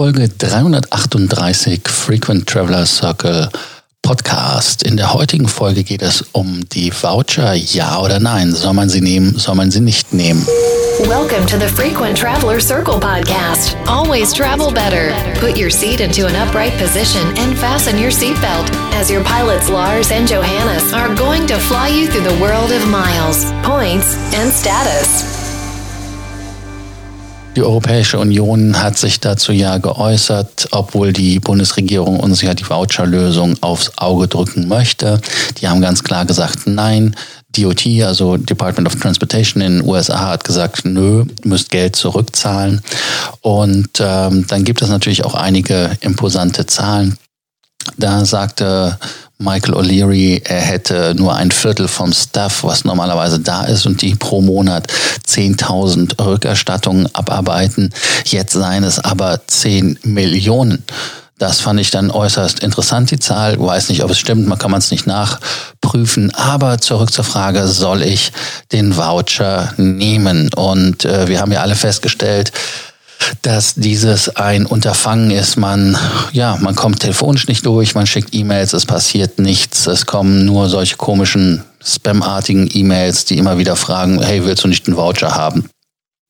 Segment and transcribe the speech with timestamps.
[0.00, 3.50] Folge 338 Frequent Traveler Circle
[4.00, 4.82] Podcast.
[4.82, 7.52] In der heutigen Folge geht es um die Voucher.
[7.52, 8.54] Ja oder nein?
[8.54, 9.38] Soll man sie nehmen?
[9.38, 10.46] Soll man sie nicht nehmen?
[11.06, 13.76] Welcome to the Frequent Traveler Circle podcast.
[13.86, 15.12] Always travel better.
[15.38, 20.10] Put your seat into an upright position and fasten your seatbelt as your pilots Lars
[20.10, 25.39] and Johannes are going to fly you through the world of miles, points, and status.
[27.56, 33.56] Die Europäische Union hat sich dazu ja geäußert, obwohl die Bundesregierung uns ja die Voucherlösung
[33.60, 35.20] aufs Auge drücken möchte.
[35.58, 37.16] Die haben ganz klar gesagt, nein.
[37.56, 42.80] DOT, also Department of Transportation in den USA, hat gesagt, nö, müsst Geld zurückzahlen.
[43.40, 47.18] Und ähm, dann gibt es natürlich auch einige imposante Zahlen.
[47.96, 48.98] Da sagte
[49.40, 54.14] Michael O'Leary, er hätte nur ein Viertel vom Staff, was normalerweise da ist und die
[54.14, 54.86] pro Monat
[55.26, 57.90] 10.000 Rückerstattungen abarbeiten.
[58.26, 60.84] Jetzt seien es aber 10 Millionen.
[61.38, 63.58] Das fand ich dann äußerst interessant, die Zahl.
[63.58, 66.34] Weiß nicht, ob es stimmt, man kann man es nicht nachprüfen.
[66.34, 68.32] Aber zurück zur Frage, soll ich
[68.72, 70.52] den Voucher nehmen?
[70.52, 72.52] Und äh, wir haben ja alle festgestellt,
[73.42, 75.56] dass dieses ein Unterfangen ist.
[75.56, 75.96] Man,
[76.32, 79.86] ja, man kommt telefonisch nicht durch, man schickt E-Mails, es passiert nichts.
[79.86, 84.86] Es kommen nur solche komischen Spam-artigen E-Mails, die immer wieder fragen, hey, willst du nicht
[84.86, 85.68] einen Voucher haben?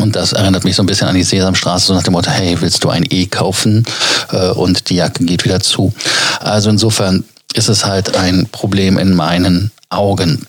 [0.00, 2.60] Und das erinnert mich so ein bisschen an die Sesamstraße, so nach dem Motto, hey,
[2.60, 3.84] willst du ein E kaufen?
[4.32, 5.92] Äh, und die Jacke geht wieder zu.
[6.40, 7.24] Also insofern
[7.54, 10.46] ist es halt ein Problem in meinen Augen.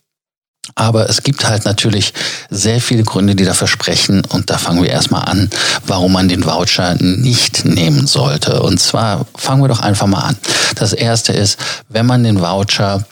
[0.76, 2.14] Aber es gibt halt natürlich
[2.50, 4.24] sehr viele Gründe, die dafür sprechen.
[4.26, 5.50] Und da fangen wir erstmal an,
[5.86, 8.62] warum man den Voucher nicht nehmen sollte.
[8.62, 10.38] Und zwar fangen wir doch einfach mal an.
[10.76, 11.58] Das erste ist,
[11.90, 13.06] wenn man den Voucher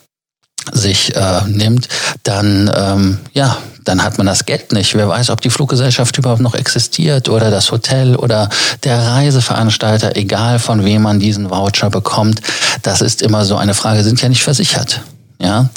[0.71, 1.87] sich äh, nimmt,
[2.23, 4.93] dann ähm, ja, dann hat man das Geld nicht.
[4.95, 8.49] Wer weiß, ob die Fluggesellschaft überhaupt noch existiert oder das Hotel oder
[8.83, 12.41] der Reiseveranstalter, egal von wem man diesen Voucher bekommt.
[12.83, 15.01] Das ist immer so eine Frage, sind ja nicht versichert.
[15.39, 15.69] Ja.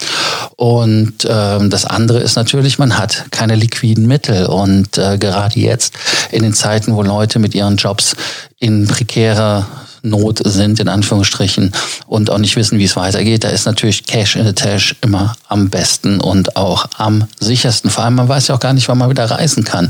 [0.56, 4.46] Und ähm, das andere ist natürlich, man hat keine liquiden Mittel.
[4.46, 5.94] Und äh, gerade jetzt
[6.30, 8.16] in den Zeiten, wo Leute mit ihren Jobs
[8.58, 9.66] in prekärer
[10.04, 11.72] Not sind, in Anführungsstrichen,
[12.06, 15.34] und auch nicht wissen, wie es weitergeht, da ist natürlich Cash in the Tash immer
[15.48, 17.90] am besten und auch am sichersten.
[17.90, 19.88] Vor allem, man weiß ja auch gar nicht, wann man wieder reisen kann.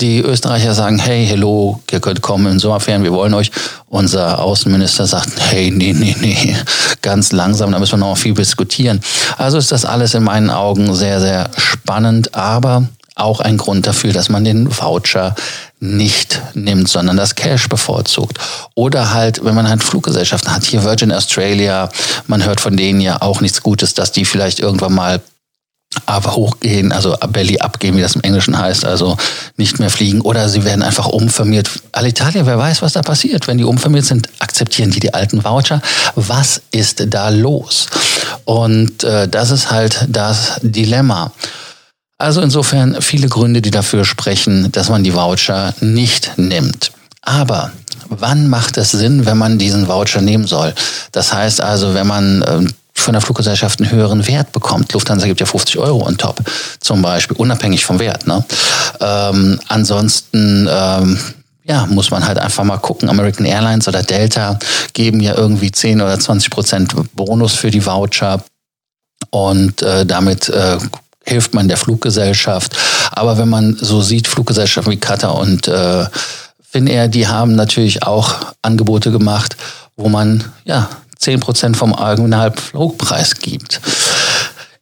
[0.00, 3.50] Die Österreicher sagen, hey, hello, ihr könnt kommen in Sommerferien, wir wollen euch.
[3.88, 6.56] Unser Außenminister sagt, hey, nee, nee, nee,
[7.00, 9.00] ganz langsam, da müssen wir noch viel diskutieren.
[9.38, 14.12] Also ist das alles in meinen Augen sehr, sehr spannend, aber auch ein Grund dafür,
[14.12, 15.34] dass man den Voucher
[15.78, 18.38] nicht nimmt, sondern das Cash bevorzugt.
[18.74, 21.90] Oder halt, wenn man halt Fluggesellschaften hat, hier Virgin Australia,
[22.26, 25.20] man hört von denen ja auch nichts Gutes, dass die vielleicht irgendwann mal
[26.06, 29.16] aber hochgehen, also Belly abgehen, wie das im Englischen heißt, also
[29.56, 31.70] nicht mehr fliegen oder sie werden einfach umfirmiert.
[31.92, 33.46] Alitalia, wer weiß, was da passiert.
[33.46, 35.80] Wenn die umfirmiert sind, akzeptieren die die alten Voucher.
[36.16, 37.86] Was ist da los?
[38.44, 41.32] Und äh, das ist halt das Dilemma.
[42.18, 46.92] Also insofern viele Gründe, die dafür sprechen, dass man die Voucher nicht nimmt.
[47.22, 47.72] Aber
[48.08, 50.74] wann macht es Sinn, wenn man diesen Voucher nehmen soll?
[51.12, 52.64] Das heißt also, wenn man äh,
[52.94, 54.92] von der Fluggesellschaft einen höheren Wert bekommt.
[54.92, 56.40] Lufthansa gibt ja 50 Euro on top,
[56.80, 58.26] zum Beispiel, unabhängig vom Wert.
[58.26, 58.44] Ne?
[59.00, 61.18] Ähm, ansonsten ähm,
[61.64, 63.08] ja, muss man halt einfach mal gucken.
[63.08, 64.58] American Airlines oder Delta
[64.92, 68.42] geben ja irgendwie 10 oder 20 Prozent Bonus für die Voucher.
[69.30, 70.78] Und äh, damit äh,
[71.24, 72.76] hilft man der Fluggesellschaft.
[73.10, 76.06] Aber wenn man so sieht, Fluggesellschaften wie Qatar und äh,
[76.70, 79.56] Finnair, die haben natürlich auch Angebote gemacht,
[79.96, 83.80] wo man ja zehn Prozent vom Originalflugpreis gibt.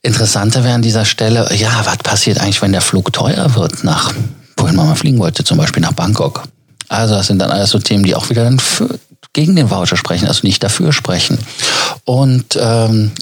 [0.02, 4.12] Interessanter wäre an dieser Stelle, ja, was passiert eigentlich, wenn der Flug teuer wird nach,
[4.56, 6.42] wohin man mal fliegen wollte, zum Beispiel nach Bangkok.
[6.88, 8.98] Also das sind dann alles so Themen, die auch wieder dann für,
[9.32, 11.38] gegen den Voucher sprechen, also nicht dafür sprechen.
[12.04, 13.12] Und ähm,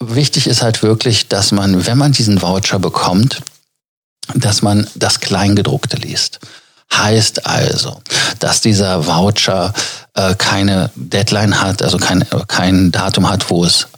[0.00, 3.42] wichtig ist halt wirklich, dass man, wenn man diesen Voucher bekommt,
[4.34, 6.40] dass man das Kleingedruckte liest.
[6.92, 8.00] Heißt also,
[8.38, 9.72] dass dieser Voucher
[10.14, 13.88] äh, keine Deadline hat, also kein, kein Datum hat, wo es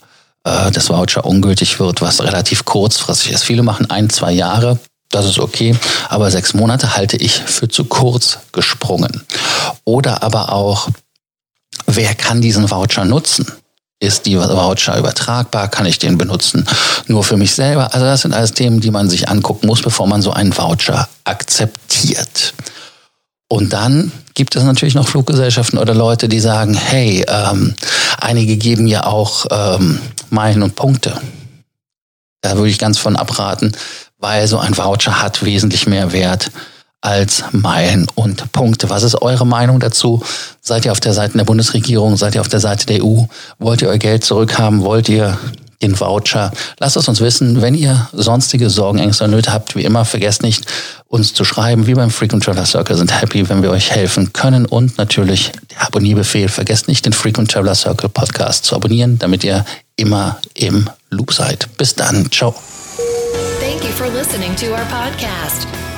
[0.44, 3.44] äh, das Voucher ungültig wird, was relativ kurzfristig ist.
[3.44, 4.78] Viele machen ein, zwei Jahre.
[5.10, 5.74] Das ist okay,
[6.10, 9.22] aber sechs Monate halte ich für zu kurz gesprungen.
[9.84, 10.88] Oder aber auch,
[11.86, 13.46] wer kann diesen Voucher nutzen?
[14.00, 15.68] Ist die Voucher übertragbar?
[15.68, 16.64] Kann ich den benutzen
[17.08, 17.92] nur für mich selber?
[17.94, 21.08] Also das sind alles Themen, die man sich angucken muss, bevor man so einen Voucher
[21.24, 22.54] akzeptiert.
[23.48, 27.74] Und dann gibt es natürlich noch Fluggesellschaften oder Leute, die sagen, hey, ähm,
[28.20, 29.98] einige geben ja auch ähm,
[30.30, 31.20] Meilen und Punkte.
[32.40, 33.72] Da würde ich ganz von abraten,
[34.18, 36.52] weil so ein Voucher hat wesentlich mehr Wert
[37.00, 38.90] als Meilen und Punkte.
[38.90, 40.22] Was ist eure Meinung dazu?
[40.60, 42.16] Seid ihr auf der Seite der Bundesregierung?
[42.16, 43.24] Seid ihr auf der Seite der EU?
[43.58, 44.82] Wollt ihr euer Geld zurückhaben?
[44.82, 45.38] Wollt ihr
[45.80, 46.50] den Voucher?
[46.78, 47.62] Lasst es uns wissen.
[47.62, 50.66] Wenn ihr sonstige Sorgen, Ängste und Nöte habt, wie immer, vergesst nicht,
[51.06, 51.86] uns zu schreiben.
[51.86, 54.66] Wir beim Frequent Traveler Circle sind happy, wenn wir euch helfen können.
[54.66, 56.48] Und natürlich der Abonnierbefehl.
[56.48, 59.64] Vergesst nicht, den Frequent Traveler Circle Podcast zu abonnieren, damit ihr
[59.96, 61.68] immer im Loop seid.
[61.76, 62.30] Bis dann.
[62.30, 62.54] Ciao.
[63.60, 65.66] Thank you for listening to our podcast,